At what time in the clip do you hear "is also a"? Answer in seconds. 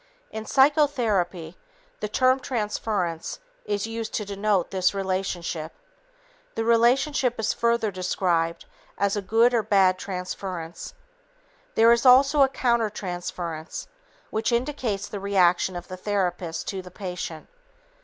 11.91-12.49